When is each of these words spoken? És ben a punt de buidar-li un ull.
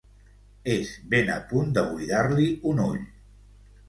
És 0.75 0.93
ben 1.11 1.29
a 1.33 1.35
punt 1.51 1.69
de 1.75 1.83
buidar-li 1.89 2.47
un 2.73 2.81
ull. 2.87 3.05